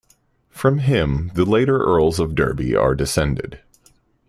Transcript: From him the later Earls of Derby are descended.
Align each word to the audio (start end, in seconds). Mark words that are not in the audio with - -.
From 0.49 0.79
him 0.79 1.29
the 1.35 1.45
later 1.45 1.77
Earls 1.77 2.17
of 2.17 2.33
Derby 2.33 2.75
are 2.75 2.95
descended. 2.95 3.61